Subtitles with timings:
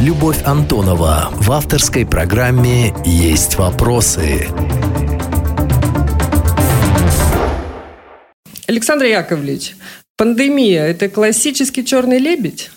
[0.00, 4.48] Любовь Антонова в авторской программе «Есть вопросы».
[8.66, 9.76] Александр Яковлевич,
[10.16, 12.70] пандемия– это классический черный лебедь?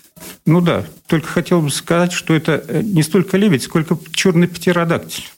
[0.44, 5.30] Ну да, только хотел бы сказать, что это э, не столько лебедь, сколько черный птеродактиль.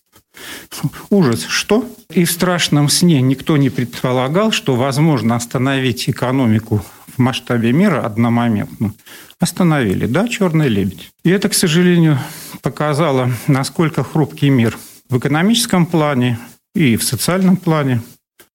[1.09, 1.45] Ужас.
[1.45, 1.89] Что?
[2.11, 6.85] И в страшном сне никто не предполагал, что возможно остановить экономику
[7.17, 8.95] в масштабе мира одномоментно.
[9.41, 11.11] Остановили, да, черный лебедь.
[11.25, 12.19] И это, к сожалению,
[12.63, 14.77] показало, насколько хрупкий мир
[15.09, 16.39] в экономическом плане
[16.75, 18.03] и в социальном плане.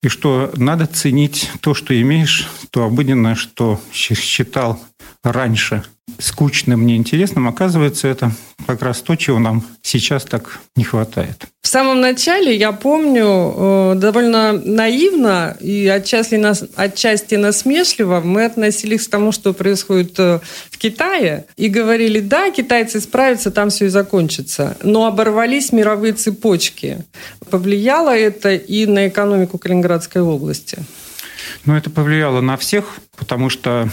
[0.03, 4.81] И что надо ценить то, что имеешь, то обыденное, что считал
[5.23, 5.83] раньше
[6.19, 8.31] скучным, неинтересным, оказывается, это
[8.67, 11.45] как раз то, чего нам сейчас так не хватает.
[11.61, 19.07] В самом начале, я помню, э, довольно наивно и отчасти, нас, отчасти насмешливо мы относились
[19.07, 20.39] к тому, что происходит э,
[20.69, 24.77] в Китае, и говорили, да, китайцы справятся, там все и закончится.
[24.83, 27.05] Но оборвались мировые цепочки.
[27.49, 30.79] Повлияло это и на экономику Калининградской области?
[31.65, 33.89] Ну, это повлияло на всех, потому что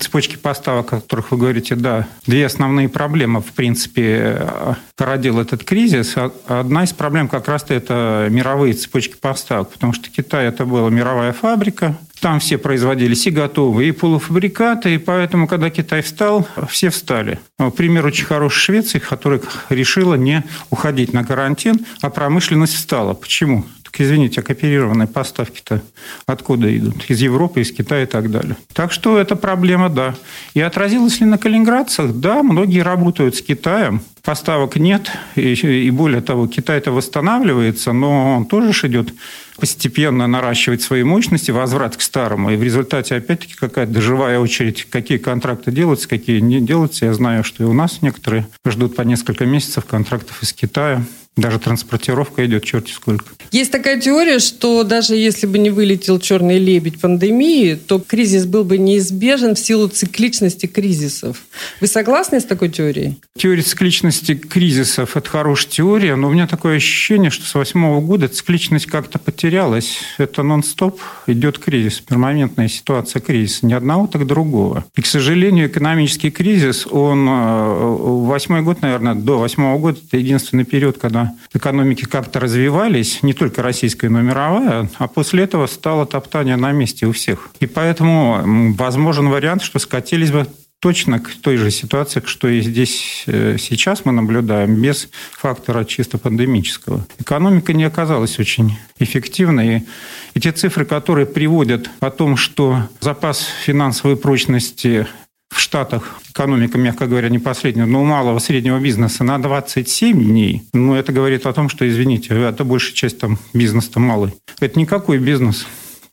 [0.00, 6.14] цепочки поставок, о которых вы говорите, да, две основные проблемы, в принципе, породил этот кризис.
[6.16, 10.90] А одна из проблем как раз-то это мировые цепочки поставок, потому что Китай это была
[10.90, 16.90] мировая фабрика, там все производились и готовые, и полуфабрикаты, и поэтому, когда Китай встал, все
[16.90, 17.38] встали.
[17.76, 23.12] Пример очень хороший Швеции, которая решила не уходить на карантин, а промышленность встала.
[23.12, 23.64] Почему?
[24.00, 25.82] Извините, а кооперированные поставки-то
[26.26, 27.04] откуда идут?
[27.08, 28.56] Из Европы, из Китая и так далее.
[28.72, 30.14] Так что это проблема, да.
[30.54, 32.12] И отразилось ли на калининградцах?
[32.12, 38.46] Да, многие работают с Китаем, поставок нет, и, и более того, Китай-то восстанавливается, но он
[38.46, 39.14] тоже идет
[39.56, 42.50] постепенно наращивать свои мощности, возврат к старому.
[42.50, 47.06] И в результате, опять-таки, какая-то живая очередь, какие контракты делаются, какие не делаются.
[47.06, 51.02] Я знаю, что и у нас некоторые ждут по несколько месяцев контрактов из Китая.
[51.36, 53.26] Даже транспортировка идет черти сколько.
[53.52, 58.64] Есть такая теория, что даже если бы не вылетел черный лебедь пандемии, то кризис был
[58.64, 61.42] бы неизбежен в силу цикличности кризисов.
[61.80, 63.18] Вы согласны с такой теорией?
[63.36, 68.28] Теория цикличности кризисов– это хорошая теория, но у меня такое ощущение, что с восьмого года
[68.28, 69.98] цикличность как-то потерялась.
[70.16, 73.66] Это нон-стоп, идет кризис, перманентная ситуация кризиса.
[73.66, 74.84] Ни одного, так другого.
[74.96, 77.96] И, к сожалению, экономический кризис, он э,
[78.26, 83.62] восьмой год, наверное, до восьмого года– это единственный период, когда экономики как-то развивались, не только
[83.62, 87.50] российская, но и мировая, а после этого стало топтание на месте у всех.
[87.60, 90.46] И поэтому возможен вариант, что скатились бы
[90.80, 96.18] точно к той же ситуации, что и здесь э, сейчас мы наблюдаем, без фактора чисто
[96.18, 97.06] пандемического.
[97.18, 99.86] Экономика не оказалась очень эффективной.
[100.34, 105.06] И те цифры, которые приводят о том, что запас финансовой прочности
[105.50, 110.62] в Штатах экономика, мягко говоря, не последняя, но у малого среднего бизнеса на 27 дней,
[110.72, 114.34] ну, это говорит о том, что, извините, это большая часть там бизнеса малый.
[114.60, 115.66] Это никакой бизнес.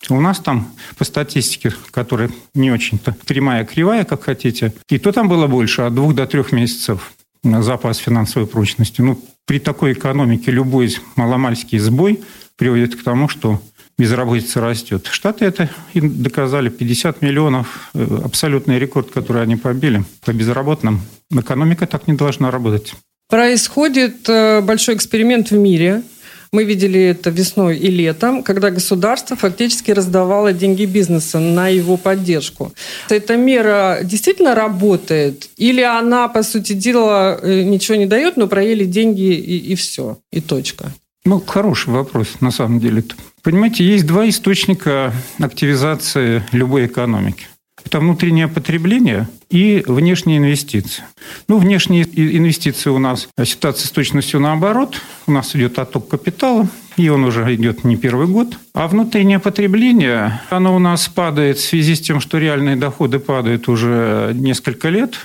[0.09, 5.29] У нас там по статистике, которая не очень-то прямая, кривая, как хотите, и то там
[5.29, 7.13] было больше, от двух до трех месяцев
[7.43, 9.01] запас финансовой прочности.
[9.01, 12.21] Ну, при такой экономике любой маломальский сбой
[12.57, 13.61] приводит к тому, что
[13.97, 15.07] безработица растет.
[15.11, 16.69] Штаты это им доказали.
[16.69, 21.01] 50 миллионов э,– абсолютный рекорд, который они побили по безработным.
[21.31, 22.93] Экономика так не должна работать.
[23.29, 26.03] Происходит э, большой эксперимент в мире.
[26.51, 32.71] Мы видели это весной и летом, когда государство фактически раздавало деньги бизнеса на его поддержку.
[33.09, 35.49] Эта мера действительно работает?
[35.57, 40.19] Или она, по сути дела, э, ничего не дает, но проели деньги и, и все,
[40.31, 40.93] и точка?
[41.25, 43.03] Ну, хороший вопрос, на самом деле.
[43.43, 47.47] Понимаете, есть два источника активизации любой экономики.
[47.85, 51.03] Это внутреннее потребление и внешние инвестиции.
[51.47, 54.99] Ну, внешние инвестиции у нас ситуация с точностью наоборот.
[55.27, 58.57] У нас идет отток капитала, и он уже идет не первый год.
[58.73, 63.67] А внутреннее потребление, оно у нас падает в связи с тем, что реальные доходы падают
[63.67, 65.19] уже несколько лет.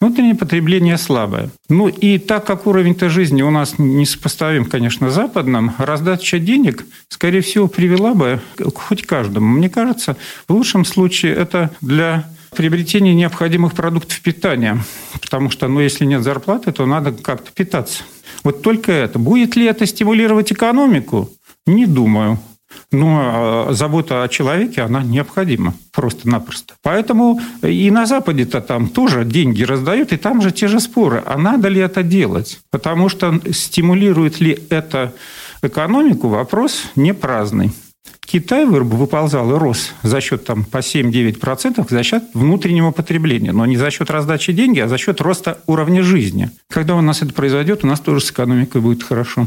[0.00, 1.50] Внутреннее потребление слабое.
[1.68, 7.42] Ну и так как уровень-то жизни у нас не сопоставим, конечно, западным, раздача денег, скорее
[7.42, 8.40] всего, привела бы
[8.74, 9.46] хоть каждому.
[9.46, 10.16] Мне кажется,
[10.48, 12.28] в лучшем случае это для
[12.58, 14.82] приобретения необходимых продуктов питания.
[15.22, 18.02] Потому что, ну, если нет зарплаты, то надо как-то питаться.
[18.42, 19.20] Вот только это.
[19.20, 21.30] Будет ли это стимулировать экономику?
[21.66, 22.40] Не думаю.
[22.90, 23.20] Но
[23.68, 26.74] а, забота о человеке, она необходима просто-напросто.
[26.82, 31.22] Поэтому и на Западе-то там тоже деньги раздают, и там же те же споры.
[31.24, 32.58] А надо ли это делать?
[32.72, 35.14] Потому что стимулирует ли это
[35.62, 37.70] экономику, вопрос не праздный.
[38.20, 43.52] Китай выползал и рос за счет там, по 7-9% за счет внутреннего потребления.
[43.52, 46.50] Но не за счет раздачи денег, а за счет роста уровня жизни.
[46.68, 49.46] Когда у нас это произойдет, у нас тоже с экономикой будет хорошо.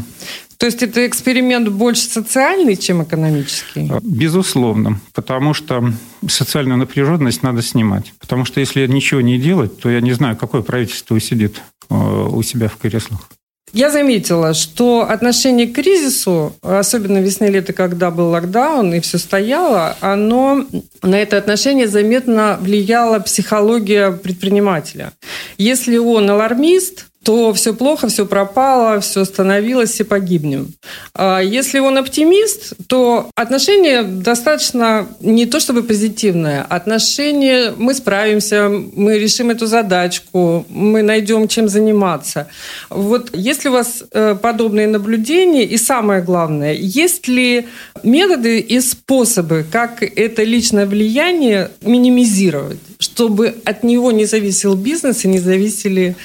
[0.58, 3.88] То есть это эксперимент больше социальный, чем экономический?
[3.90, 5.94] А, безусловно, потому что
[6.28, 8.14] социальную напряженность надо снимать.
[8.20, 12.42] Потому что если ничего не делать, то я не знаю, какое правительство сидит э, у
[12.44, 13.28] себя в креслах.
[13.74, 20.66] Я заметила, что отношение к кризису, особенно весны-лето, когда был локдаун и все стояло, оно
[21.02, 25.14] на это отношение заметно влияла психология предпринимателя.
[25.58, 30.74] Если он алармист, то все плохо, все пропало, все остановилось, и погибнем.
[31.14, 39.20] А если он оптимист, то отношение достаточно не то чтобы позитивное, отношение мы справимся, мы
[39.20, 42.48] решим эту задачку, мы найдем чем заниматься.
[42.90, 47.68] Вот если у вас э, подобные наблюдения, и самое главное, есть ли
[48.04, 55.28] методы и способы, как это личное влияние минимизировать, чтобы от него не зависел бизнес и
[55.28, 56.16] не зависели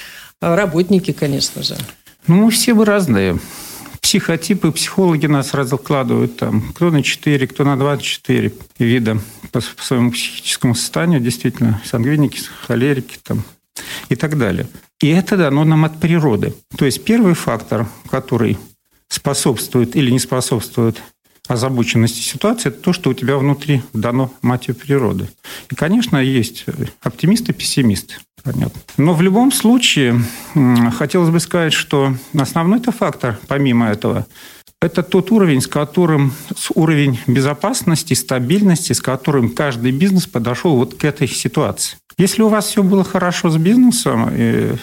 [0.41, 1.77] работники, конечно же.
[2.27, 3.39] Ну, мы все бы разные.
[4.01, 9.19] Психотипы, психологи нас раскладывают там, кто на 4, кто на 24 вида
[9.51, 13.43] по, по своему психическому состоянию, действительно, сангвиники, холерики там,
[14.09, 14.67] и так далее.
[15.01, 16.53] И это дано нам от природы.
[16.77, 18.57] То есть первый фактор, который
[19.09, 21.01] способствует или не способствует
[21.47, 25.29] озабоченности ситуации, это то, что у тебя внутри дано матью природы.
[25.71, 26.65] И, конечно, есть
[27.01, 28.15] оптимисты, пессимисты.
[28.47, 28.79] Понятно.
[28.95, 30.21] Но в любом случае,
[30.97, 34.25] хотелось бы сказать, что основной-то фактор, помимо этого,
[34.81, 40.93] это тот уровень, с которым, с уровень безопасности, стабильности, с которым каждый бизнес подошел вот
[40.93, 41.97] к этой ситуации.
[42.17, 44.31] Если у вас все было хорошо с бизнесом,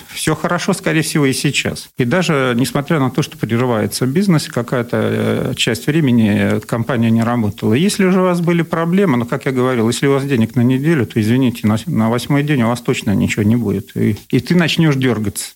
[0.09, 1.89] все хорошо, скорее всего, и сейчас.
[1.99, 7.75] И даже несмотря на то, что прерывается бизнес, какая-то э, часть времени компания не работала.
[7.75, 10.61] Если же у вас были проблемы, ну, как я говорил, если у вас денег на
[10.61, 13.97] неделю, то, извините, на, на восьмой день у вас точно ничего не будет.
[13.97, 15.55] И, и ты начнешь дергаться.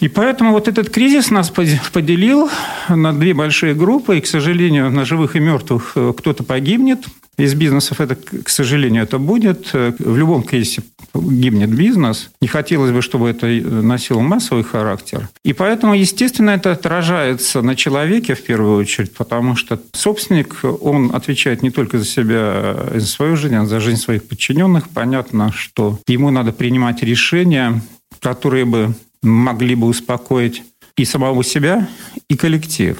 [0.00, 2.50] И поэтому вот этот кризис нас поделил
[2.88, 7.04] на две большие группы, и, к сожалению, на живых и мертвых э, кто-то погибнет,
[7.36, 9.72] из бизнесов это, к сожалению, это будет.
[9.72, 10.82] В любом кейсе
[11.14, 12.30] гибнет бизнес.
[12.40, 15.28] Не хотелось бы, чтобы это носило массовый характер.
[15.44, 21.62] И поэтому, естественно, это отражается на человеке в первую очередь, потому что собственник, он отвечает
[21.62, 24.88] не только за себя, за свою жизнь, а за жизнь своих подчиненных.
[24.88, 27.82] Понятно, что ему надо принимать решения,
[28.20, 30.62] которые бы могли бы успокоить
[30.96, 31.88] и самого себя,
[32.28, 32.98] и коллектив.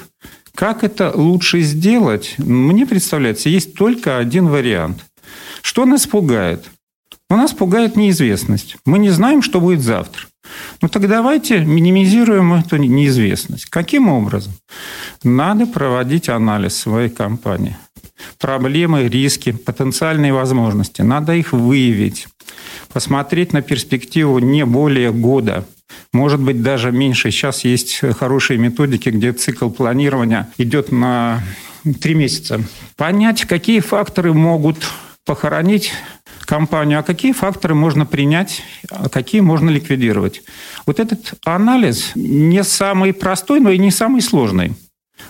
[0.54, 2.34] Как это лучше сделать?
[2.38, 5.04] Мне представляется, есть только один вариант.
[5.62, 6.64] Что нас пугает?
[7.28, 8.76] У нас пугает неизвестность.
[8.86, 10.22] Мы не знаем, что будет завтра.
[10.80, 13.66] Ну так давайте минимизируем эту неизвестность.
[13.66, 14.52] Каким образом?
[15.24, 17.76] Надо проводить анализ своей компании.
[18.38, 21.02] Проблемы, риски, потенциальные возможности.
[21.02, 22.28] Надо их выявить.
[22.92, 25.64] Посмотреть на перспективу не более года
[26.12, 27.30] может быть, даже меньше.
[27.30, 31.42] Сейчас есть хорошие методики, где цикл планирования идет на
[32.00, 32.60] три месяца.
[32.96, 34.78] Понять, какие факторы могут
[35.24, 35.92] похоронить
[36.44, 40.42] компанию, а какие факторы можно принять, а какие можно ликвидировать.
[40.86, 44.74] Вот этот анализ не самый простой, но и не самый сложный.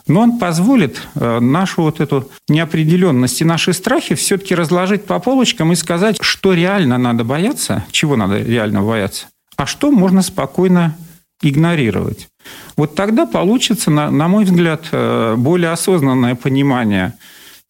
[0.06, 5.72] Но он позволит э, нашу вот эту неопределенность и наши страхи все-таки разложить по полочкам
[5.72, 10.96] и сказать, что реально надо бояться, чего надо реально бояться, а что можно спокойно
[11.42, 12.28] игнорировать.
[12.76, 17.14] Вот тогда получится, на, на мой взгляд, э, более осознанное понимание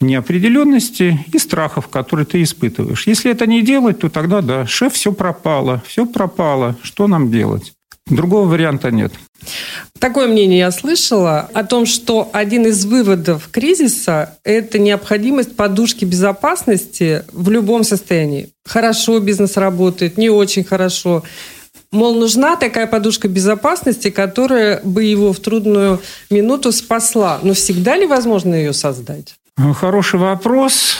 [0.00, 3.06] неопределенности и страхов, которые ты испытываешь.
[3.06, 7.72] Если это не делать, то тогда, да, шеф, все пропало, все пропало, что нам делать?
[8.06, 9.14] Другого варианта нет.
[9.98, 17.24] Такое мнение я слышала о том, что один из выводов кризиса– это необходимость подушки безопасности
[17.32, 18.50] в любом состоянии.
[18.66, 21.22] Хорошо бизнес работает, не очень хорошо.
[21.94, 27.38] Мол, нужна такая подушка безопасности, которая бы его в трудную минуту спасла.
[27.42, 29.36] Но всегда ли возможно ее создать?
[29.74, 30.98] Хороший вопрос.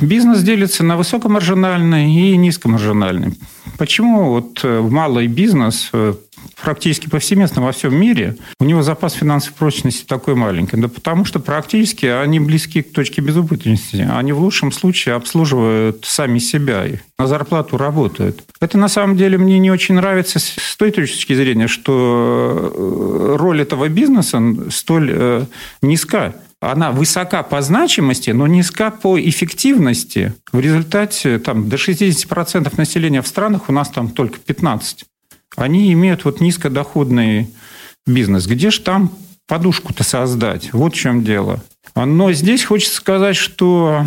[0.00, 3.38] Бизнес делится на высокомаржинальный и низкомаржинальный.
[3.78, 6.14] Почему вот э, малый бизнес э,
[6.60, 10.76] практически повсеместно во всем мире, у него запас финансовой прочности такой маленький.
[10.76, 14.08] Да потому что практически они близки к точке безубыточности.
[14.10, 18.42] Они в лучшем случае обслуживают сами себя и на зарплату работают.
[18.60, 23.62] Это на самом деле мне не очень нравится с той точки зрения, что э, роль
[23.62, 25.44] этого бизнеса столь э,
[25.82, 26.34] низка
[26.70, 30.34] она высока по значимости, но низка по эффективности.
[30.52, 35.04] В результате там, до 60% населения в странах у нас там только 15%
[35.56, 37.50] они имеют вот низкодоходный
[38.06, 38.46] бизнес.
[38.46, 39.12] Где же там
[39.46, 40.72] подушку-то создать?
[40.72, 41.62] Вот в чем дело.
[41.94, 44.04] Но здесь хочется сказать, что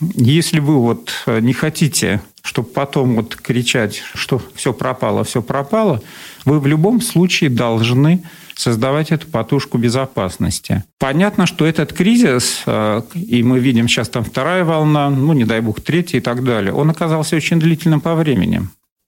[0.00, 6.02] если вы вот не хотите, чтобы потом вот кричать, что все пропало, все пропало,
[6.44, 8.22] вы в любом случае должны
[8.54, 10.84] создавать эту подушку безопасности.
[10.98, 15.60] Понятно, что этот кризис, э, и мы видим сейчас там вторая волна, ну, не дай
[15.60, 18.62] бог, третья и так далее, он оказался очень длительным по времени.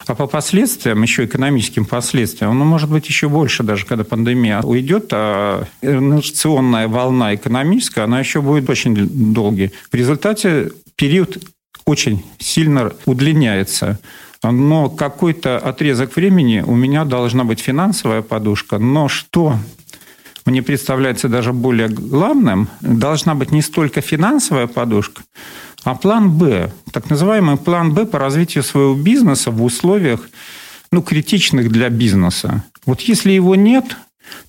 [0.07, 5.09] А по последствиям, еще экономическим последствиям, ну, может быть, еще больше, даже когда пандемия уйдет,
[5.13, 8.95] а инерционная волна экономическая, она еще будет очень
[9.35, 9.73] долгий.
[9.91, 11.39] В результате период
[11.85, 13.99] очень сильно удлиняется
[14.43, 19.57] но какой-то отрезок времени у меня должна быть финансовая подушка, но что
[20.45, 25.23] мне представляется даже более главным, должна быть не столько финансовая подушка,
[25.89, 30.29] а план «Б», так называемый план «Б» по развитию своего бизнеса в условиях
[30.93, 32.63] ну, критичных для бизнеса.
[32.85, 33.97] Вот если его нет,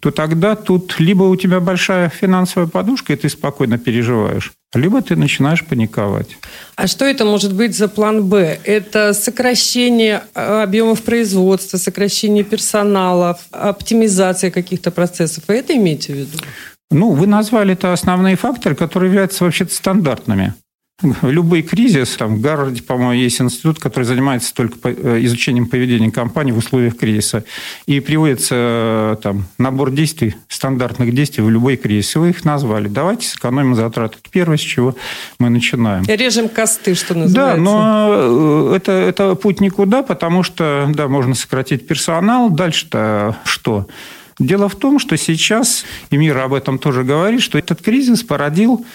[0.01, 5.15] то тогда тут либо у тебя большая финансовая подушка, и ты спокойно переживаешь, либо ты
[5.15, 6.36] начинаешь паниковать.
[6.75, 8.60] А что это может быть за план «Б»?
[8.65, 15.46] Это сокращение э, объемов производства, сокращение персонала, оптимизация каких-то процессов.
[15.48, 16.38] Вы это имеете в виду?
[16.91, 20.53] Ну, вы назвали это основные факторы, которые являются вообще-то стандартными.
[21.21, 26.51] Любой кризис, там в Гарварде, по-моему, есть институт, который занимается только э, изучением поведения компании
[26.51, 27.45] в условиях кризиса.
[27.85, 32.15] И приводится э, там набор действий, стандартных действий в любой кризис.
[32.15, 32.89] Вы их назвали.
[32.89, 34.17] Давайте сэкономим затраты.
[34.21, 34.93] Это первое, с чего
[35.39, 36.03] мы начинаем.
[36.03, 37.55] Режем косты, что называется.
[37.55, 42.49] Да, но э, это, это путь никуда, потому что, да, можно сократить персонал.
[42.49, 43.87] Дальше-то что?
[44.37, 48.85] Дело в том, что сейчас, и мир об этом тоже говорит, что этот кризис породил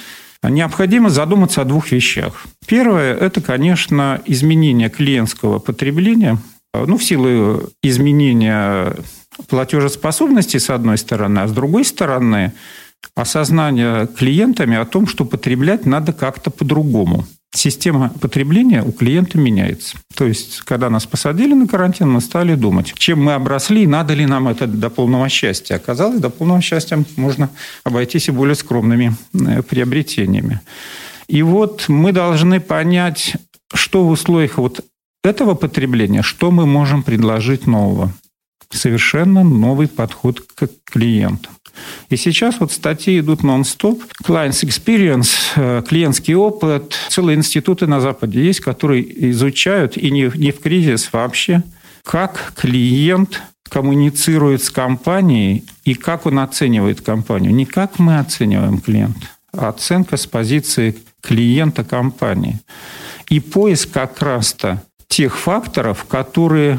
[0.48, 2.44] необходимо задуматься о двух вещах.
[2.66, 6.38] Первое– это, конечно, изменение клиентского потребления,
[6.72, 8.96] ну, в силу изменения
[9.48, 12.52] платежеспособности, с одной стороны, а с другой стороны,
[13.14, 19.96] осознание клиентами о том, что потреблять надо как-то по-другому система потребления у клиента меняется.
[20.14, 24.26] То есть, когда нас посадили на карантин, мы стали думать, чем мы обросли, надо ли
[24.26, 25.76] нам это до полного счастья.
[25.76, 27.48] Оказалось, до полного счастья можно
[27.84, 30.60] обойтись и более скромными э, приобретениями.
[31.28, 33.36] И вот мы должны понять,
[33.72, 34.84] что в условиях вот
[35.22, 38.12] этого потребления, что мы можем предложить нового.
[38.74, 41.52] Совершенно новый подход к клиентам.
[42.08, 44.02] И сейчас вот статьи идут нон-стоп.
[44.24, 46.94] Clients Experience, э, клиентский опыт.
[47.08, 51.62] Целые институты на Западе есть, которые изучают, и не, не в кризис вообще,
[52.04, 57.52] как клиент коммуницирует с компанией и как он оценивает компанию.
[57.52, 62.60] Не как мы оцениваем клиента, а оценка с позиции клиента компании.
[63.30, 66.78] И поиск как раз-то тех факторов, которые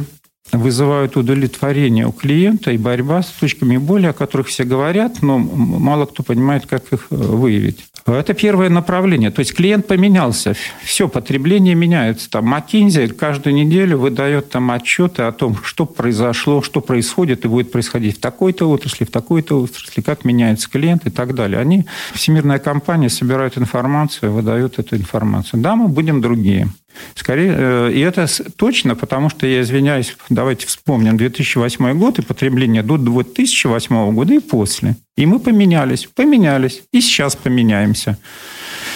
[0.57, 6.05] вызывают удовлетворение у клиента и борьба с точками боли, о которых все говорят, но мало
[6.05, 7.85] кто понимает, как их э, выявить.
[8.07, 9.31] Это первое направление.
[9.31, 12.29] То есть клиент поменялся, все потребление меняется.
[12.29, 17.71] Там McKinsey каждую неделю выдает там отчеты о том, что произошло, что происходит и будет
[17.71, 21.59] происходить в такой-то отрасли, в такой-то отрасли, как меняется клиент и так далее.
[21.59, 25.63] Они, всемирная компания, собирают информацию, выдают эту информацию.
[25.63, 26.67] Да, мы будем другие.
[27.15, 32.83] Скорее, э, и это точно, потому что, я извиняюсь, давайте вспомним 2008 год и потребление
[32.83, 34.95] до 2008 года и после.
[35.17, 38.17] И мы поменялись, поменялись, и сейчас поменяемся.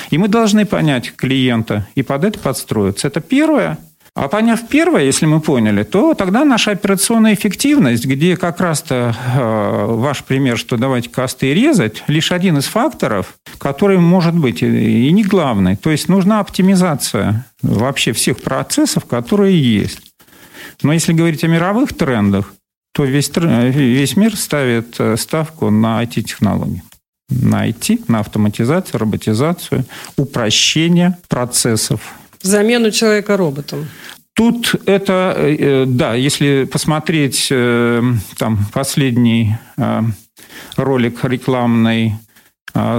[0.09, 3.07] И мы должны понять клиента и под это подстроиться.
[3.07, 3.77] Это первое.
[4.15, 9.85] А поняв первое, если мы поняли, то тогда наша операционная эффективность, где как раз-то э,
[9.87, 15.23] ваш пример, что давайте косты резать, лишь один из факторов, который может быть и не
[15.23, 15.77] главный.
[15.77, 20.01] То есть нужна оптимизация вообще всех процессов, которые есть.
[20.81, 22.53] Но если говорить о мировых трендах,
[22.99, 26.83] то весь, весь мир ставит э, ставку на IT-технологии.
[27.29, 29.85] На IT, на автоматизацию, роботизацию,
[30.17, 32.01] упрощение процессов,
[32.41, 33.87] Замену человека роботом.
[34.33, 38.03] Тут это, э, да, если посмотреть э,
[38.37, 40.01] там последний э,
[40.75, 42.15] ролик рекламный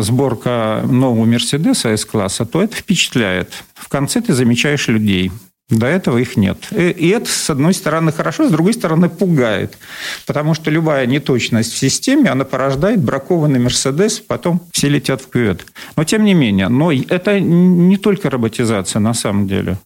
[0.00, 3.64] сборка нового Мерседеса С-класса, то это впечатляет.
[3.74, 5.30] В конце ты замечаешь людей.
[5.70, 6.58] До этого их нет.
[6.72, 9.78] И это, с одной стороны, хорошо, с другой стороны, пугает.
[10.26, 15.64] Потому что любая неточность в системе, она порождает бракованный Мерседес, потом все летят в кювет.
[15.96, 19.78] Но тем не менее, но это не только роботизация на самом деле.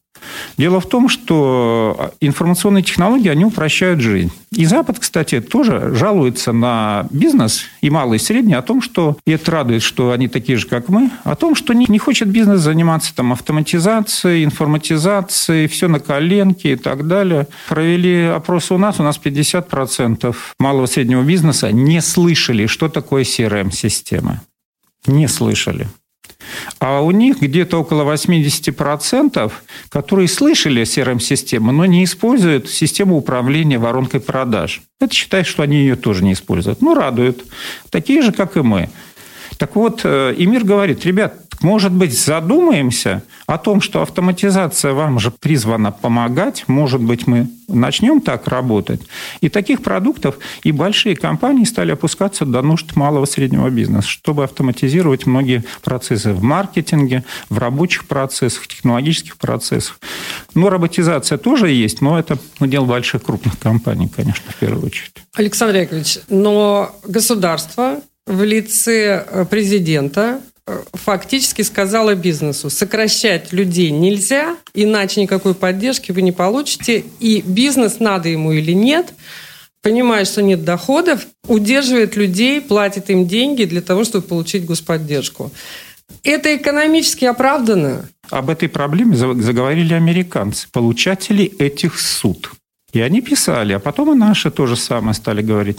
[0.57, 4.33] Дело в том, что информационные технологии, они упрощают жизнь.
[4.52, 9.33] И Запад, кстати, тоже жалуется на бизнес, и малый, и средний, о том, что, и
[9.33, 12.61] это радует, что они такие же, как мы, о том, что не, не хочет бизнес
[12.61, 17.49] заниматься там, автоматизацией, информатизацией, все на коленке и так далее.
[17.69, 23.25] Провели опрос у нас, у нас 50% малого и среднего бизнеса не слышали, что такое
[23.25, 24.43] CRM-система.
[25.07, 25.88] Не слышали.
[26.78, 29.52] А у них где-то около 80%,
[29.88, 34.82] которые слышали о CRM-системе, но не используют систему управления воронкой продаж.
[35.00, 36.80] Это считает, что они ее тоже не используют.
[36.82, 37.44] Ну, радуют.
[37.90, 38.88] Такие же, как и мы.
[39.58, 45.92] Так вот, Эмир говорит, ребят, может быть, задумаемся о том, что автоматизация вам же призвана
[45.92, 46.64] помогать.
[46.66, 49.00] Может быть, мы начнем так работать.
[49.40, 55.25] И таких продуктов и большие компании стали опускаться до нужд малого среднего бизнеса, чтобы автоматизировать
[55.25, 59.99] многие процессы в маркетинге, в рабочих процессах, технологических процессах.
[60.54, 65.14] Ну, роботизация тоже есть, но это ну, дело больших крупных компаний, конечно, в первую очередь.
[65.33, 70.40] Александр Яковлевич, но государство в лице э, президента
[70.94, 78.28] фактически сказала бизнесу, сокращать людей нельзя, иначе никакой поддержки вы не получите, и бизнес надо
[78.28, 79.12] ему или нет,
[79.83, 85.52] понимая, что нет доходов, удерживает людей, платит им деньги для того, чтобы получить господдержку.
[86.23, 88.09] Это экономически оправдано.
[88.30, 92.50] Об этой проблеме заговорили американцы, получатели этих суд.
[92.94, 95.78] И они писали, а потом и наши то же самое стали говорить.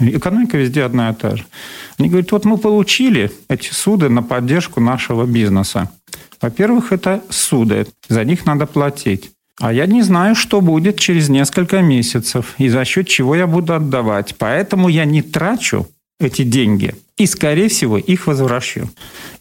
[0.00, 1.44] Экономика везде одна и та же.
[2.00, 5.90] Они говорят, вот мы получили эти суды на поддержку нашего бизнеса.
[6.40, 9.32] Во-первых, это суды, за них надо платить.
[9.60, 13.74] А я не знаю, что будет через несколько месяцев и за счет чего я буду
[13.74, 14.34] отдавать.
[14.38, 15.88] Поэтому я не трачу
[16.18, 18.88] эти деньги и, скорее всего, их возвращу.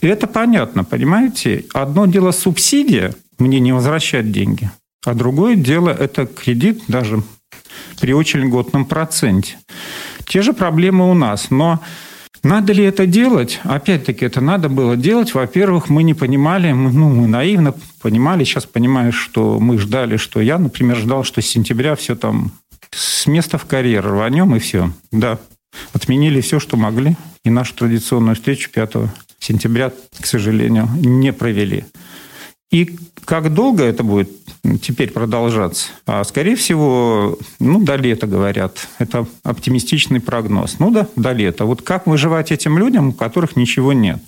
[0.02, 1.64] И это понятно, понимаете?
[1.74, 4.70] Одно дело субсидия, мне не возвращать деньги,
[5.06, 7.24] а другое дело– это кредит даже
[8.02, 9.56] при очень льготном проценте.
[10.26, 11.80] Те же проблемы у нас, но
[12.44, 13.60] надо ли это делать?
[13.64, 15.34] Опять-таки, это надо было делать.
[15.34, 20.40] Во-первых, мы не понимали, мы, ну, мы наивно понимали, сейчас понимаю, что мы ждали, что
[20.40, 22.52] я, например, ждал, что с сентября все там
[22.92, 24.92] с места в карьер рванем, и все.
[25.12, 25.40] Да,
[25.94, 28.94] отменили все, что могли, и нашу традиционную встречу 5
[29.40, 31.86] сентября, к сожалению, не провели.
[32.72, 34.30] И как долго это будет
[34.82, 35.88] теперь продолжаться?
[36.06, 38.88] А, скорее всего, ну, до лета, говорят.
[39.00, 40.78] Это оптимистичный прогноз.
[40.78, 41.66] Ну да, до лета.
[41.66, 44.20] Вот как выживать этим людям, у которых ничего нет?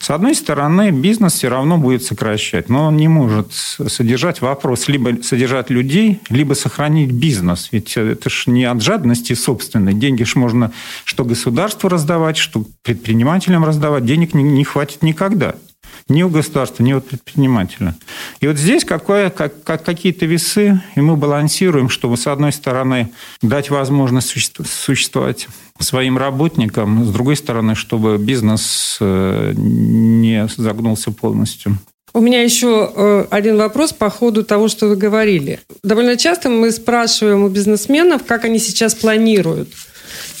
[0.00, 5.22] С одной стороны, бизнес все равно будет сокращать, но он не может содержать вопрос либо
[5.22, 7.68] содержать людей, либо сохранить бизнес.
[7.72, 9.94] Ведь это же не от жадности собственной.
[9.94, 10.72] Деньги ж можно
[11.04, 14.04] что государству раздавать, что предпринимателям раздавать.
[14.04, 15.54] Денег не, не хватит никогда
[16.08, 17.94] ни у государства, ни у предпринимателя.
[18.40, 23.10] И вот здесь какое, как, как, какие-то весы, и мы балансируем, чтобы, с одной стороны,
[23.42, 24.34] дать возможность
[24.66, 31.78] существовать своим работникам, с другой стороны, чтобы бизнес э, не загнулся полностью.
[32.16, 35.58] У меня еще э, один вопрос по ходу того, что вы говорили.
[35.82, 39.68] Довольно часто мы спрашиваем у бизнесменов, как они сейчас планируют.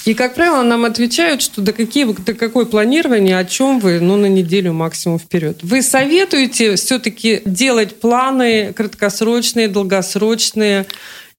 [0.04, 4.16] И, как правило, нам отвечают, что до, какие, до какое планирование, о чем вы, ну,
[4.16, 5.60] на неделю максимум вперед.
[5.62, 10.86] Вы советуете все-таки делать планы краткосрочные, долгосрочные,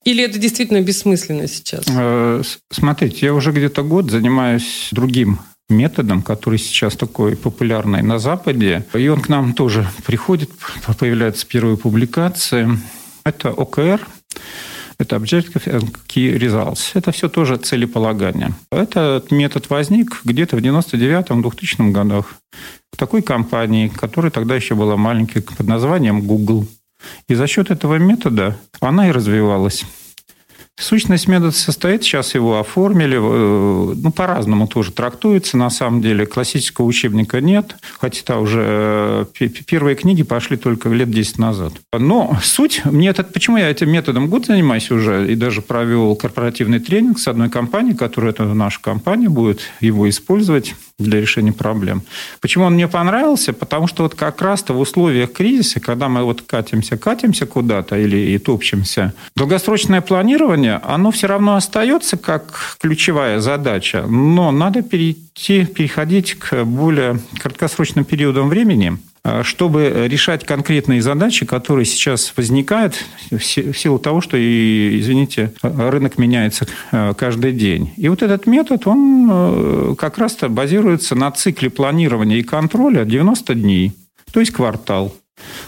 [0.04, 1.84] или это действительно бессмысленно сейчас?
[1.88, 8.84] Э, смотрите, я уже где-то год занимаюсь другим методом, который сейчас такой популярный на Западе.
[8.94, 10.50] И он к нам тоже приходит,
[10.98, 12.78] появляются первые публикации.
[13.24, 14.06] Это ОКР,
[14.98, 15.62] это Objective
[16.08, 16.90] Key Results.
[16.94, 18.54] Это все тоже целеполагание.
[18.70, 22.34] Этот метод возник где-то в 99-2000 годах
[22.92, 26.66] в такой компании, которая тогда еще была маленькой, под названием Google.
[27.28, 29.84] И за счет этого метода она и развивалась.
[30.78, 36.26] Сущность метода состоит, сейчас его оформили, э, ну, по-разному тоже трактуется, на самом деле.
[36.26, 41.72] Классического учебника нет, хотя уже э, первые книги пошли только лет 10 назад.
[41.98, 46.78] Но суть, мне этот, почему я этим методом год занимаюсь уже, и даже провел корпоративный
[46.78, 52.02] тренинг с одной компанией, которая, это наша компания, будет его использовать для решения проблем.
[52.40, 53.52] Почему он мне понравился?
[53.52, 58.16] Потому что вот как раз-то в условиях кризиса, когда мы вот катимся, катимся куда-то или
[58.16, 66.34] и топчемся, долгосрочное планирование, оно все равно остается как ключевая задача, но надо перейти, переходить
[66.34, 68.98] к более краткосрочным периодам времени,
[69.42, 72.94] чтобы решать конкретные задачи, которые сейчас возникают
[73.30, 77.92] в силу того, что, извините, рынок меняется э, каждый день.
[77.96, 83.54] И вот этот метод, он э, как раз-то базируется на цикле планирования и контроля 90
[83.54, 83.92] дней,
[84.32, 85.14] то есть квартал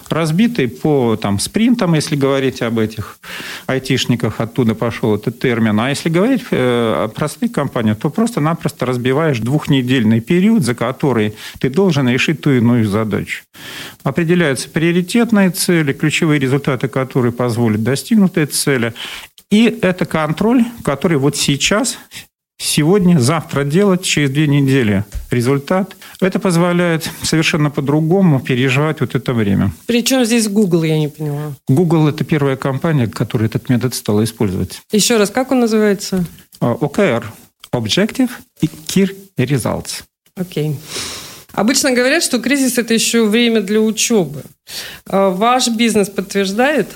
[0.09, 3.19] разбитый по там, спринтам, если говорить об этих
[3.67, 5.79] айтишниках, оттуда пошел этот термин.
[5.81, 11.71] А если говорить э, о простых компаниях, то просто-напросто разбиваешь двухнедельный период, за который ты
[11.71, 13.43] должен решить ту иную задачу.
[14.03, 18.95] Определяются приоритетные цели, ключевые результаты, которые позволят достигнуть этой цели.
[19.51, 21.99] И это контроль, который вот сейчас
[22.59, 29.71] сегодня, завтра делать, через две недели результат, Это позволяет совершенно по-другому переживать вот это время.
[29.87, 31.55] Причем здесь Google, я не поняла.
[31.69, 34.81] Google– это первая компания, которая этот метод стала использовать.
[34.93, 36.25] Еще раз, как он называется?
[36.61, 37.25] OKR–
[37.73, 40.03] Objective Key Results.
[40.37, 40.71] Окей.
[40.71, 40.77] Okay.
[41.53, 44.43] Обычно говорят, что кризис– это еще время для учебы.
[45.07, 46.89] А ваш бизнес подтверждает?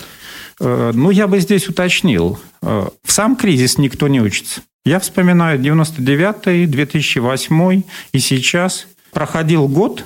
[0.60, 2.38] Э, ну, я бы здесь уточнил.
[2.60, 4.62] Э, в сам кризис никто не учится.
[4.84, 8.86] Я вспоминаю 99-й, 2008 и сейчас.
[9.12, 10.04] Проходил год,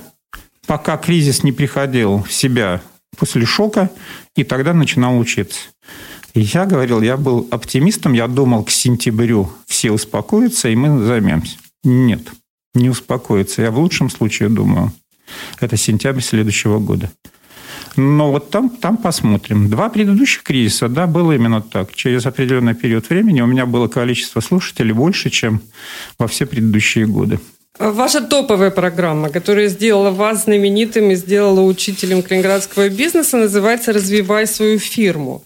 [0.67, 2.83] пока кризис не приходил в себя
[3.17, 3.91] после шока,
[4.35, 5.61] и тогда начинал учиться.
[6.35, 11.57] И я говорил, я был оптимистом, я думал, к сентябрю все успокоятся, и мы займемся.
[11.83, 12.21] Нет,
[12.75, 13.63] не успокоится.
[13.63, 14.93] Я в лучшем случае думаю,
[15.61, 17.11] это сентябрь следующего года.
[17.97, 19.71] Но вот там, там посмотрим.
[19.71, 21.95] Два предыдущих кризиса, да, было именно так.
[21.95, 25.61] Через определенный период времени у меня было количество слушателей больше, чем
[26.19, 27.39] во все предыдущие годы.
[27.79, 34.79] Ваша топовая программа, которая сделала вас знаменитым и сделала учителем калининградского бизнеса, называется «Развивай свою
[34.79, 35.45] фирму».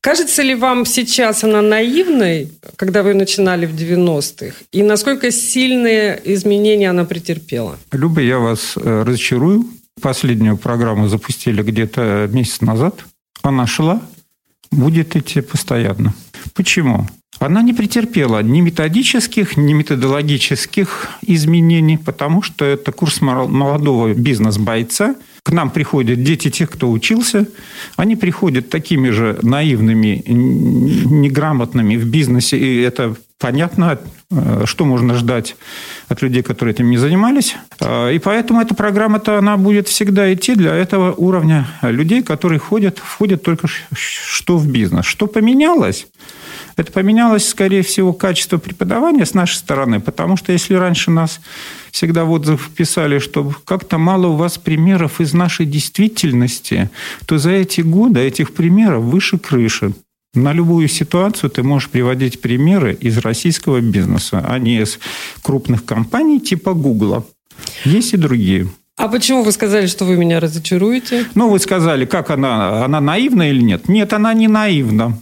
[0.00, 4.54] Кажется ли вам сейчас она наивной, когда вы начинали в 90-х?
[4.72, 7.78] И насколько сильные изменения она претерпела?
[7.92, 9.64] Люба, я вас э, разочарую.
[10.00, 13.04] Последнюю программу запустили где-то месяц назад.
[13.42, 14.00] Она шла,
[14.70, 16.14] будет идти постоянно.
[16.54, 17.06] Почему?
[17.38, 25.16] Она не претерпела ни методических, ни методологических изменений, потому что это курс молодого бизнес-бойца.
[25.42, 27.48] К нам приходят дети тех, кто учился.
[27.96, 33.98] Они приходят такими же наивными, неграмотными в бизнесе, и это понятно,
[34.30, 35.56] э, что можно ждать
[36.08, 37.56] от людей, которые этим не занимались.
[37.80, 42.98] Э, и поэтому эта программа-то, она будет всегда идти для этого уровня людей, которые ходят,
[42.98, 45.04] входят только что в бизнес.
[45.06, 46.06] Что поменялось?
[46.76, 51.40] Это поменялось, скорее всего, качество преподавания с нашей стороны, потому что если раньше нас
[51.90, 56.90] всегда в отзыв писали, что как-то мало у вас примеров из нашей действительности,
[57.26, 59.92] то за эти годы этих примеров выше крыши.
[60.34, 64.98] На любую ситуацию ты можешь приводить примеры из российского бизнеса, а не из
[65.42, 67.26] крупных компаний типа Гугла.
[67.84, 68.68] Есть и другие.
[68.96, 71.26] А почему вы сказали, что вы меня разочаруете?
[71.34, 73.88] Ну, вы сказали, как она, она наивна или нет?
[73.88, 75.18] Нет, она не наивна.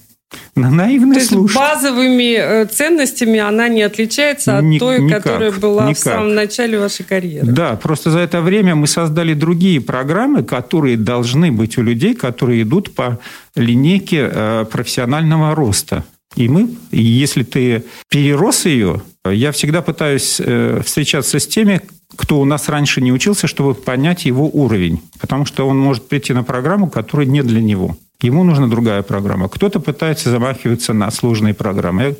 [0.54, 5.84] Наивно То есть базовыми э, ценностями она не отличается от Ни, той, никак, которая была
[5.84, 5.96] никак.
[5.96, 7.46] в самом начале вашей карьеры.
[7.46, 12.62] Да, просто за это время мы создали другие программы, которые должны быть у людей, которые
[12.62, 13.18] идут по
[13.56, 16.04] линейке э, профессионального роста.
[16.36, 21.80] И мы, если ты перерос ее, я всегда пытаюсь э, встречаться с теми,
[22.16, 25.00] кто у нас раньше не учился, чтобы понять его уровень.
[25.20, 27.96] Потому что он может прийти на программу, которая не для него.
[28.22, 29.48] Ему нужна другая программа.
[29.48, 32.16] Кто-то пытается замахиваться на сложные программы.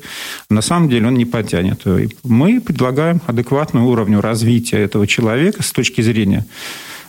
[0.49, 1.83] На самом деле он не потянет.
[2.23, 6.45] Мы предлагаем адекватную уровню развития этого человека с точки зрения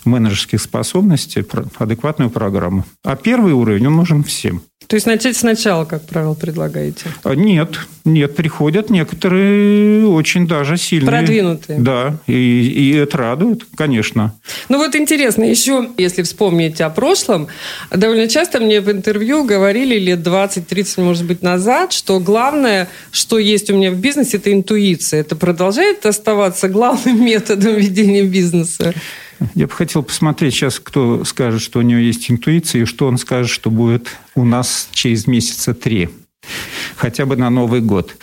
[0.04, 1.44] менеджерских способностей,
[1.78, 2.84] адекватную программу.
[3.04, 4.62] А первый уровень, он нужен всем.
[4.86, 7.06] То есть начать сначала, как правило, предлагаете?
[7.22, 11.08] А, нет, нет, приходят некоторые очень даже сильные.
[11.10, 11.78] Продвинутые.
[11.78, 14.34] Да, и, и это радует, конечно.
[14.68, 17.48] Ну вот интересно, еще, если вспомнить о прошлом,
[17.90, 23.70] довольно часто мне в интервью говорили лет 20-30, может быть, назад, что главное, что есть
[23.70, 25.20] у меня в бизнесе, это интуиция.
[25.20, 28.94] Это продолжает оставаться главным методом ведения бизнеса?
[29.54, 33.18] Я бы хотел посмотреть сейчас, кто скажет, что у него есть интуиция, и что он
[33.18, 36.08] скажет, что будет у нас через месяца три
[36.96, 38.16] хотя бы на Новый год.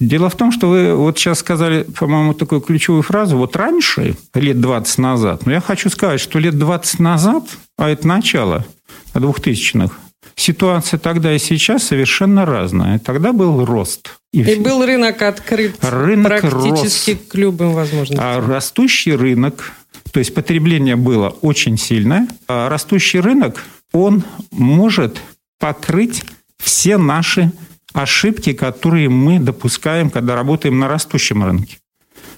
[0.00, 3.36] Дело в том, что вы вот сейчас сказали, по-моему, такую ключевую фразу.
[3.36, 7.44] Вот раньше, лет 20 назад, но я хочу сказать, что лет 20 назад,
[7.76, 8.66] а это начало
[9.14, 9.94] 2000-х,
[10.36, 12.98] ситуация тогда и сейчас совершенно разная.
[12.98, 14.18] Тогда был рост.
[14.32, 17.20] И, и был рынок открыт рынок практически рос.
[17.28, 18.20] к любым возможностям.
[18.22, 19.72] А растущий рынок
[20.12, 22.28] то есть потребление было очень сильное.
[22.46, 25.20] А растущий рынок, он может
[25.58, 26.24] покрыть
[26.58, 27.52] все наши
[27.92, 31.78] ошибки, которые мы допускаем, когда работаем на растущем рынке.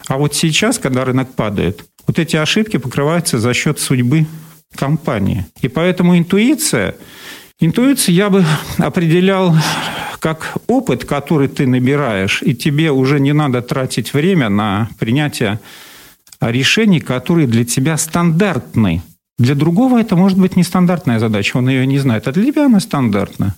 [0.08, 4.26] А вот сейчас, когда рынок падает, вот эти ошибки покрываются за счет судьбы
[4.74, 5.46] компании.
[5.60, 6.96] И поэтому интуиция,
[7.60, 8.44] интуицию я бы
[8.78, 9.54] определял
[10.18, 15.60] как опыт, который ты набираешь, и тебе уже не надо тратить время на принятие
[16.40, 19.02] решений, которые для тебя стандартны.
[19.38, 22.80] Для другого это может быть нестандартная задача, он ее не знает, а для тебя она
[22.80, 23.56] стандартна.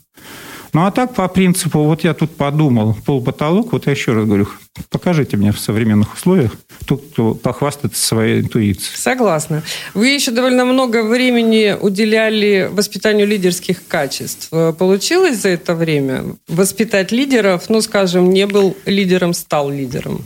[0.74, 4.48] Ну, а так, по принципу, вот я тут подумал, пол-потолок, вот я еще раз говорю,
[4.88, 6.52] покажите мне в современных условиях
[6.86, 8.96] тот, кто похвастается своей интуицией.
[8.96, 9.62] Согласна.
[9.92, 14.48] Вы еще довольно много времени уделяли воспитанию лидерских качеств.
[14.78, 20.24] Получилось за это время воспитать лидеров, ну, скажем, не был лидером, стал лидером?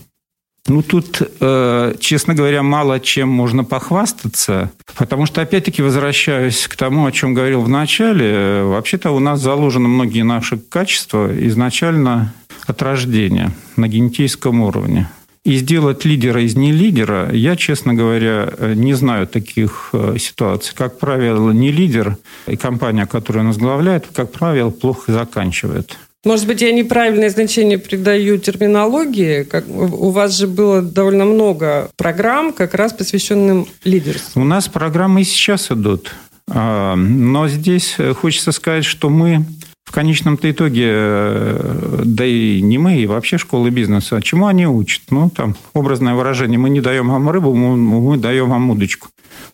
[0.68, 7.06] Ну, тут, э, честно говоря, мало чем можно похвастаться, потому что, опять-таки, возвращаюсь к тому,
[7.06, 12.34] о чем говорил в начале, э, вообще-то у нас заложены многие наши качества изначально
[12.66, 15.08] от рождения на генетическом уровне.
[15.44, 20.74] И сделать лидера из не лидера, я, честно говоря, э, не знаю таких ситуаций.
[20.76, 22.16] Как правило, не лидер
[22.48, 25.96] и компания, которую он возглавляет, как правило, плохо заканчивает.
[26.26, 29.44] Может быть, я неправильное значение придаю терминологии.
[29.44, 34.42] Как, у вас же было довольно много программ, как раз посвященным лидерству.
[34.42, 36.12] У нас программы и сейчас идут.
[36.48, 39.46] А, но здесь хочется сказать, что мы
[39.84, 45.02] в конечном-то итоге, э, да и не мы, и вообще школы бизнеса, чему они учат?
[45.10, 49.10] Ну, там, образное выражение, мы не даем вам рыбу, мы, мы даем вам удочку.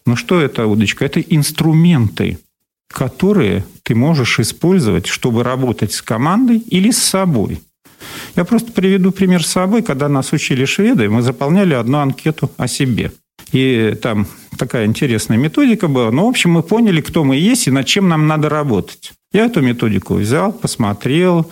[0.06, 1.04] Ну, что это удочка?
[1.04, 2.38] Это инструменты
[2.92, 7.60] которые ты можешь использовать, чтобы работать с командой или с собой.
[8.36, 9.82] Я просто приведу пример с собой.
[9.82, 13.12] Когда нас учили шведы, мы заполняли одну анкету о себе.
[13.52, 16.10] И там такая интересная методика была.
[16.10, 19.12] Ну, в общем, мы поняли, кто мы есть и над чем нам надо работать.
[19.32, 21.50] Я эту методику взял, посмотрел,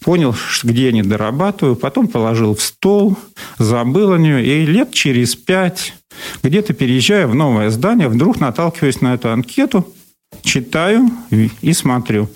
[0.00, 3.16] понял, где я не дорабатываю, потом положил в стол,
[3.58, 5.94] забыл о нее, и лет через пять,
[6.42, 9.86] где-то переезжая в новое здание, вдруг наталкиваюсь на эту анкету,
[10.42, 12.28] читаю и смотрю.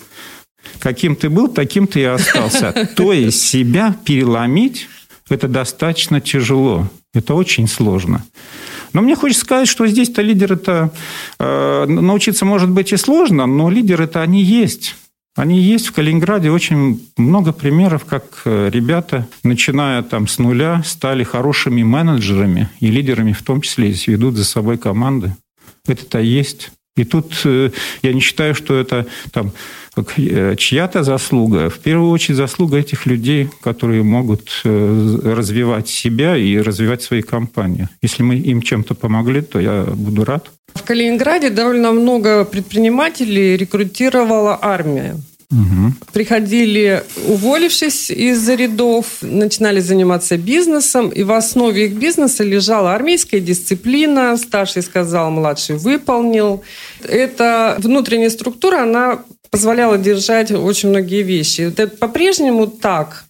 [0.79, 2.89] Каким ты был, таким ты и остался.
[2.95, 4.87] То есть себя переломить–
[5.29, 6.87] это достаточно тяжело.
[7.13, 8.23] Это очень сложно.
[8.93, 10.91] Но мне хочется сказать, что здесь-то лидеры-то
[11.39, 14.95] э, научиться может быть и сложно, но лидеры-то они есть.
[15.35, 21.23] Они есть в Калининграде очень много примеров, как э, ребята, начиная там с нуля, стали
[21.23, 25.35] хорошими менеджерами и лидерами, в том числе, если ведут за собой команды.
[25.87, 26.71] Это-то есть.
[26.97, 27.71] И тут э,
[28.03, 29.51] я не считаю, что это там,
[30.17, 31.69] э, чья-то заслуга.
[31.69, 37.89] В первую очередь заслуга этих людей, которые могут э, развивать себя и развивать свои компании.
[38.01, 40.49] Если мы им чем-то помогли, то я буду рад.
[40.73, 45.17] В Калининграде довольно много предпринимателей рекрутировала армия.
[45.55, 45.93] Угу.
[46.11, 54.37] Приходили, уволившись из рядов, начинали заниматься бизнесом, и в основе их бизнеса лежала армейская дисциплина.
[54.37, 56.61] Старший сказал, младший выполнил.
[57.03, 61.61] Эта внутренняя структура, она позволяла держать очень многие вещи.
[61.61, 63.23] Это по-прежнему так.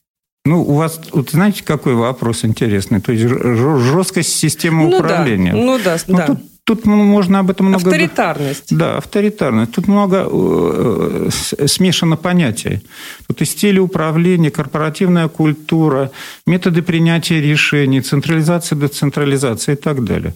[0.45, 3.01] Ну, у вас, вот знаете, какой вопрос интересный?
[3.01, 5.51] То есть жесткость системы ну, управления.
[5.51, 5.57] Да.
[5.57, 6.25] Ну да, ну, да.
[6.27, 7.89] Тут Тут можно об этом много...
[7.89, 8.75] Авторитарность.
[8.75, 9.71] Да, авторитарность.
[9.73, 11.29] Тут много э,
[11.67, 12.81] смешано понятий.
[13.27, 16.09] Тут и стиль управления, корпоративная культура,
[16.47, 20.33] методы принятия решений, централизация, децентрализация и так далее.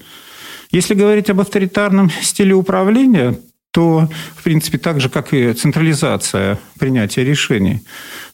[0.69, 3.35] Если говорить об авторитарном стиле управления,
[3.71, 7.81] то, в принципе, так же, как и централизация принятия решений,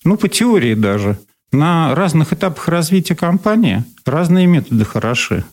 [0.03, 1.17] ну, по теории даже,
[1.53, 5.45] на разных этапах развития компании разные методы хороши.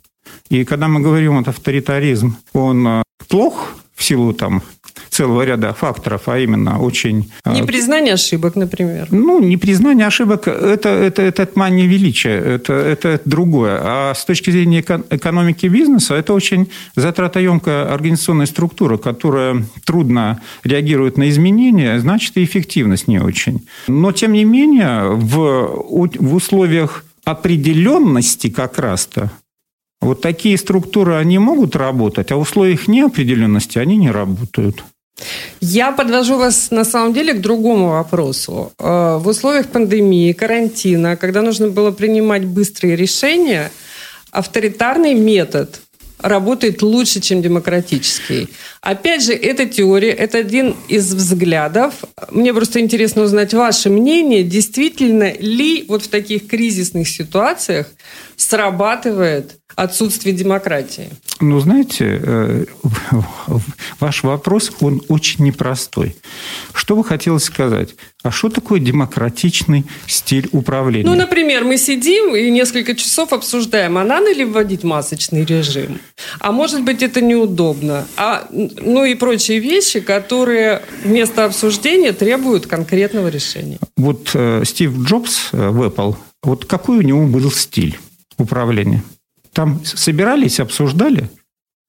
[0.49, 4.63] И когда мы говорим, вот авторитаризм, он э, плох в силу там
[5.09, 7.31] целого ряда факторов, а именно очень...
[7.45, 9.09] Э, непризнание ошибок, например.
[9.11, 13.79] Ну, непризнание ошибок это,– это, это, мания величия, это, это другое.
[13.81, 21.29] А с точки зрения экономики бизнеса, это очень затратоемкая организационная структура, которая трудно реагирует на
[21.29, 23.67] изменения, значит, и эффективность не очень.
[23.89, 29.31] Но, тем не менее, в, в условиях определенности как раз-то
[30.03, 34.85] вот такие структуры, они могут работать, а в условиях неопределенности они не работают.
[35.61, 38.73] Я подвожу вас на самом деле к другому вопросу.
[38.79, 43.71] Э, в условиях пандемии, карантина, когда нужно было принимать быстрые решения,
[44.33, 45.81] авторитарный метод
[46.23, 48.49] работает лучше, чем демократический.
[48.81, 51.95] Опять же, эта теория, это один из взглядов.
[52.31, 57.89] Мне просто интересно узнать ваше мнение, действительно ли вот в таких кризисных ситуациях
[58.37, 61.11] срабатывает отсутствие демократии?
[61.41, 62.65] Ну, знаете, э,
[64.01, 66.17] ваш вопрос, он очень непростой.
[66.73, 67.91] Что вы хотели сказать?
[68.23, 71.09] А что такое демократичный стиль управления?
[71.09, 75.99] Ну, например, мы сидим и несколько часов обсуждаем, а надо ли вводить масочный режим?
[76.39, 78.07] А может быть, это неудобно?
[78.17, 83.79] А, ну и прочие вещи, которые вместо обсуждения требуют конкретного решения.
[83.97, 87.99] Вот э, Стив Джобс э, в Apple, вот какой у него был стиль
[88.39, 89.03] управления?
[89.53, 91.31] Там собирались, обсуждали?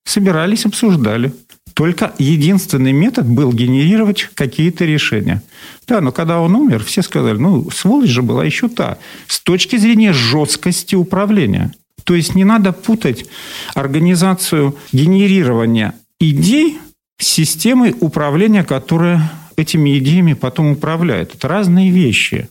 [0.06, 1.34] Собирались, обсуждали.
[1.74, 5.42] Только единственный метод был генерировать какие-то решения.
[5.88, 8.98] Да, но когда он умер, все сказали, ну, сволочь же была еще та.
[9.28, 11.74] С точки зрения жесткости управления.
[12.04, 13.26] То есть не надо путать
[13.74, 16.80] организацию генерирования идей
[17.18, 21.36] с системой управления, которая этими идеями потом управляет.
[21.36, 22.50] Это разные вещи.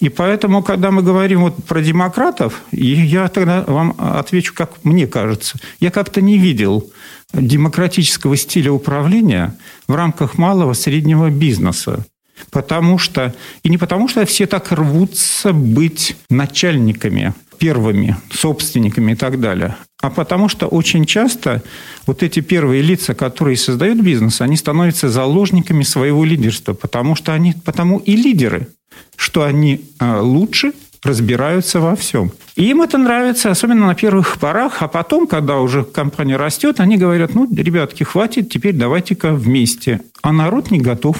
[0.00, 5.58] И поэтому, когда мы говорим вот про демократов, я тогда вам отвечу, как мне кажется.
[5.80, 6.90] Я как-то не видел
[7.32, 9.56] демократического стиля управления
[9.86, 12.06] в рамках малого среднего бизнеса.
[12.50, 13.34] Потому что,
[13.64, 20.10] и не потому что все так рвутся быть начальниками, первыми, собственниками и так далее, а
[20.10, 21.64] потому что очень часто
[22.06, 27.54] вот эти первые лица, которые создают бизнес, они становятся заложниками своего лидерства, потому что они
[27.64, 28.68] потому и лидеры,
[29.16, 32.32] что они а, лучше разбираются во всем.
[32.56, 36.96] И им это нравится, особенно на первых порах, а потом, когда уже компания растет, они
[36.96, 40.00] говорят, ну, ребятки, хватит, теперь давайте-ка вместе.
[40.22, 41.18] А народ не готов.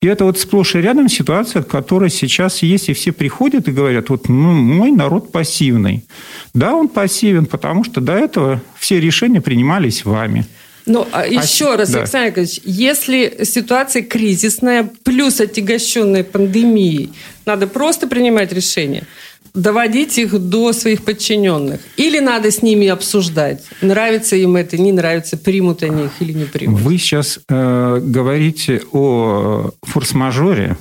[0.00, 4.10] И это вот сплошь и рядом ситуация, которая сейчас есть, и все приходят и говорят,
[4.10, 6.04] вот ну, мой народ пассивный.
[6.54, 10.44] Да, он пассивен, потому что до этого все решения принимались вами.
[10.86, 12.00] Ну, а еще а, раз, да.
[12.00, 17.12] Александр Яковлевич, если ситуация кризисная, плюс отягощенная пандемией,
[17.46, 19.04] надо просто принимать решения,
[19.54, 21.80] доводить их до своих подчиненных.
[21.96, 26.44] Или надо с ними обсуждать, нравится им это, не нравится, примут они их или не
[26.44, 26.80] примут.
[26.80, 30.76] Вы сейчас э, говорите о форс-мажоре,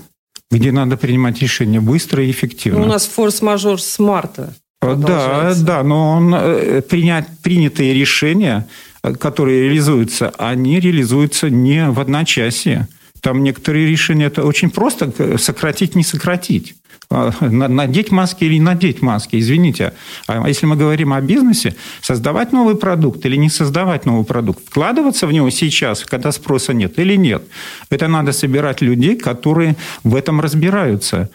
[0.49, 2.79] где надо принимать решения быстро и эффективно.
[2.79, 4.53] Ну, у нас форс-мажор с марта.
[4.81, 8.67] Да, да, но он, э, принять принятые решения
[9.01, 12.87] которые реализуются, они реализуются не в одночасье.
[13.21, 16.75] Там некоторые решения это очень просто сократить, не сократить.
[17.13, 19.93] А, надеть маски или надеть маски, извините.
[20.27, 25.27] А если мы говорим о бизнесе, создавать новый продукт или не создавать новый продукт, вкладываться
[25.27, 27.43] в него сейчас, когда спроса нет или нет,
[27.89, 31.29] это надо собирать людей, которые в этом разбираются.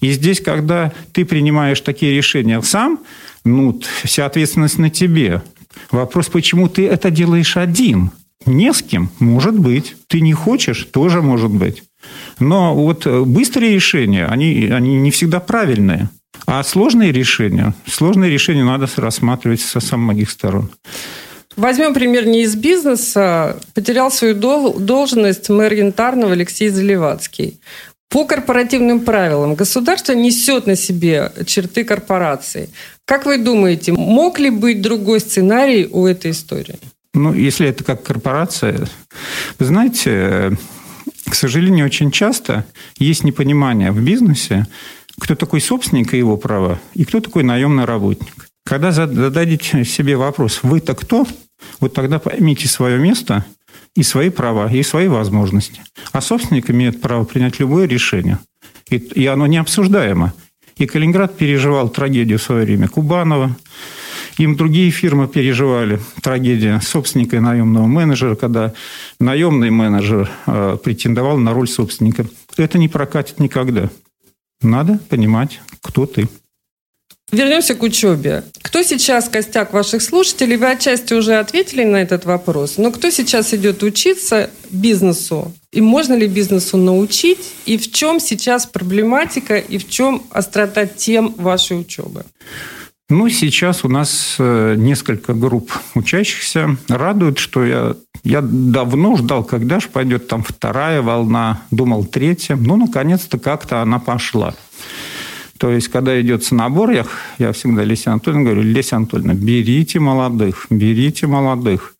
[0.00, 2.98] И здесь, когда ты принимаешь такие решения сам,
[3.44, 5.40] ну, вся ответственность на тебе.
[5.90, 8.10] Вопрос, почему ты это делаешь один?
[8.46, 9.96] Не с кем, может быть.
[10.08, 11.84] Ты не хочешь, тоже может быть.
[12.38, 16.08] Но вот э, быстрые решения, они, они не всегда правильные.
[16.46, 20.70] А сложные решения, сложные решения надо рассматривать со самых сторон.
[21.56, 23.60] Возьмем пример не из бизнеса.
[23.74, 27.60] Потерял свою должность мэр Янтарного Алексей Заливацкий.
[28.08, 32.68] По корпоративным правилам государство несет на себе черты корпорации.
[33.06, 36.76] Как вы думаете, мог ли быть другой сценарий у этой истории?
[37.14, 38.88] Ну, если это как корпорация,
[39.58, 40.56] вы знаете,
[41.28, 42.64] к сожалению, очень часто
[42.98, 44.66] есть непонимание в бизнесе,
[45.20, 48.48] кто такой собственник и его права, и кто такой наемный работник.
[48.64, 51.26] Когда зададите себе вопрос, вы-то кто,
[51.80, 53.44] вот тогда поймите свое место–
[53.94, 55.82] и свои права, и свои возможности.
[56.12, 58.38] А собственник имеет право принять любое решение.
[58.88, 60.32] И, и оно необсуждаемо.
[60.76, 63.56] И Калининград переживал трагедию в свое время Кубанова.
[64.38, 68.72] Им другие фирмы переживали трагедию собственника и наемного менеджера, когда
[69.20, 72.26] наемный менеджер э, претендовал на роль собственника.
[72.56, 73.90] Это не прокатит никогда.
[74.62, 76.28] Надо понимать, кто ты.
[77.32, 78.44] Вернемся к учебе.
[78.60, 80.58] Кто сейчас костяк ваших слушателей?
[80.58, 82.76] Вы отчасти уже ответили на этот вопрос.
[82.76, 85.50] Но кто сейчас идет учиться бизнесу?
[85.72, 87.38] И можно ли бизнесу научить?
[87.64, 89.56] И в чем сейчас проблематика?
[89.56, 92.24] И в чем острота тем вашей учебы?
[93.08, 96.76] Ну, сейчас у нас э, несколько групп учащихся.
[96.88, 101.62] Радует, что я, я давно ждал, когда же пойдет там вторая волна.
[101.70, 102.56] Думал, третья.
[102.56, 104.54] Ну, наконец-то как-то она пошла.
[105.62, 107.06] То есть, когда идется набор, я,
[107.38, 111.94] я всегда Лесе Анатольевне говорю, Леся Анатольевна, берите молодых, берите молодых.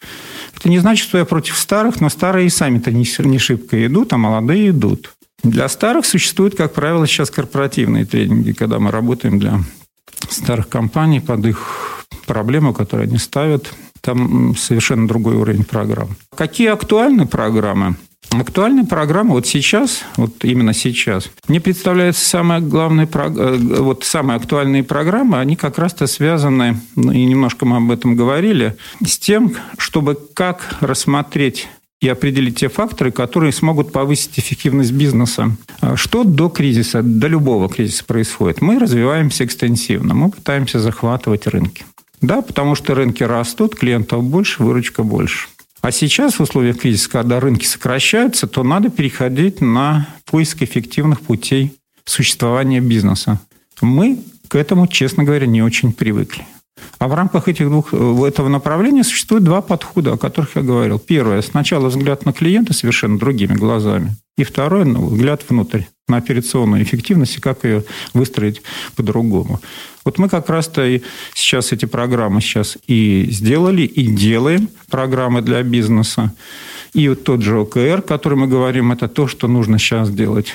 [0.57, 4.13] Это не значит, что я против старых, но старые и сами-то не, не шибко идут,
[4.15, 5.13] а молодые идут.
[5.45, 9.61] Для старых существуют, как правило, сейчас корпоративные тренинги, когда мы работаем для
[10.29, 13.73] старых компаний под их проблемы, которые они ставят.
[14.01, 16.17] Там совершенно другой уровень программ.
[16.35, 17.95] Какие актуальны программы?
[18.33, 24.85] Актуальная программа вот сейчас, вот именно сейчас, мне представляется самая главная, э, вот самые актуальные
[24.85, 30.19] программы, они как раз-то связаны, ну, и немножко мы об этом говорили, с тем, чтобы
[30.35, 31.69] как рассмотреть
[32.01, 35.57] и определить те факторы, которые смогут повысить эффективность бизнеса.
[35.81, 38.61] А что до кризиса, до любого кризиса происходит?
[38.61, 41.85] Мы развиваемся экстенсивно, мы пытаемся захватывать рынки.
[42.21, 45.49] Да, потому что рынки растут, клиентов больше, выручка больше.
[45.83, 51.73] А сейчас в условиях кризиса, когда рынки сокращаются, то надо переходить на поиск эффективных путей
[52.05, 53.41] существования бизнеса.
[53.81, 56.47] Мы к этому, честно говоря, не очень привыкли.
[57.01, 61.01] А в рамках этих двух, э, этого направления существует два подхода, о которых я говорил.
[61.01, 64.15] Первое– сначала взгляд на клиента совершенно другими глазами.
[64.39, 68.63] И второе– ну, взгляд внутрь, на операционную эффективность и как ее выстроить
[68.97, 69.61] по-другому.
[70.05, 71.01] Вот мы как раз-то и
[71.35, 76.35] сейчас эти программы сейчас и сделали, и делаем программы для бизнеса.
[76.93, 80.53] И вот тот же ОКР, о котором мы говорим, это то, что нужно сейчас делать.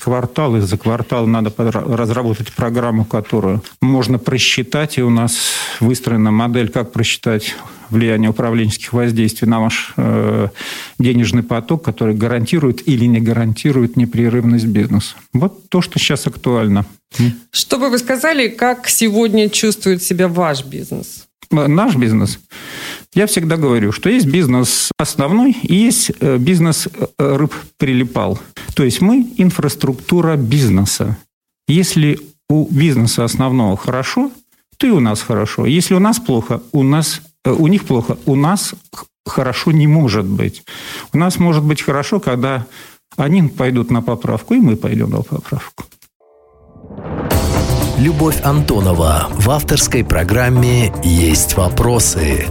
[0.00, 5.38] Квартал из-за квартала надо разработать программу, которую можно просчитать, и у нас
[5.78, 7.54] выстроена модель, как просчитать
[7.90, 10.48] влияние управленческих воздействий на ваш э,
[10.98, 15.16] денежный поток, который гарантирует или не гарантирует непрерывность бизнеса.
[15.32, 16.86] Вот то, что сейчас актуально.
[17.50, 21.26] Что бы вы сказали, как сегодня чувствует себя ваш бизнес?
[21.50, 22.38] Наш бизнес.
[23.14, 28.38] Я всегда говорю, что есть бизнес основной и есть э, бизнес э, рыб прилипал.
[28.74, 31.16] То есть мы инфраструктура бизнеса.
[31.66, 32.20] Если
[32.50, 34.30] у бизнеса основного хорошо,
[34.76, 35.64] то и у нас хорошо.
[35.64, 38.74] Если у нас плохо, у нас Э, у них плохо, у нас
[39.26, 40.64] хорошо не может быть.
[41.12, 42.66] У нас может быть хорошо, когда
[43.16, 45.84] они пойдут на поправку, и мы пойдем на поправку.
[47.98, 52.46] Любовь Антонова в авторской программе «Есть вопросы».